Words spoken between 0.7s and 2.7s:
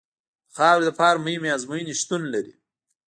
لپاره مهمې ازموینې شتون لري